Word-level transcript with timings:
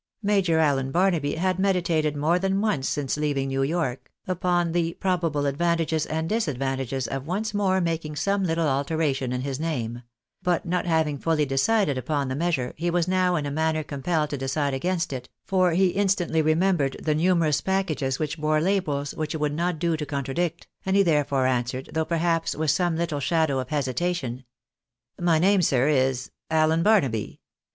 "Major 0.33 0.57
Allen 0.57 0.91
Barnaby 0.91 1.35
had 1.35 1.59
meditated 1.59 2.15
more 2.17 2.39
than 2.39 2.59
once 2.59 2.89
since 2.89 3.17
leaving 3.17 3.49
New 3.49 3.61
York 3.61 4.11
upon 4.25 4.71
the 4.71 4.95
probable 4.95 5.45
advantages 5.45 6.07
and 6.07 6.27
disadvant 6.27 6.81
ages 6.81 7.05
of 7.07 7.27
once 7.27 7.53
more 7.53 7.79
making 7.79 8.15
some 8.15 8.43
Uttle 8.45 8.65
alteration 8.65 9.31
in 9.31 9.41
his 9.41 9.59
name; 9.59 10.01
but 10.41 10.65
not 10.65 10.87
having 10.87 11.19
fully 11.19 11.45
decided 11.45 11.99
upon 11.99 12.29
the 12.29 12.35
measure, 12.35 12.73
he 12.77 12.89
was 12.89 13.07
now 13.07 13.35
in 13.35 13.45
a 13.45 13.51
man 13.51 13.75
ner 13.75 13.83
compelled 13.83 14.31
to 14.31 14.39
decide 14.39 14.73
against 14.73 15.13
it, 15.13 15.29
for 15.45 15.73
he 15.73 15.89
instantly 15.89 16.41
remembered 16.41 16.97
the 16.99 17.13
numerous 17.13 17.61
packages 17.61 18.17
which 18.17 18.39
bore 18.39 18.59
labels 18.59 19.13
which 19.13 19.35
it 19.35 19.39
would 19.39 19.53
not 19.53 19.77
do 19.77 19.95
to 19.95 20.03
contradict, 20.03 20.65
and 20.83 20.95
he 20.95 21.03
therefore 21.03 21.45
answered, 21.45 21.91
though 21.93 22.03
perhaps 22.05 22.55
with 22.55 22.71
some 22.71 22.95
little 22.95 23.19
shadow 23.19 23.59
of 23.59 23.69
hesitation 23.69 24.45
—"My 25.21 25.37
name, 25.37 25.61
sir, 25.61 25.87
is 25.89 26.31
Allen 26.49 26.81
Barnaby. 26.81 27.39